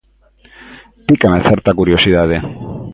[1.07, 2.37] _Pícame certa curiosidade...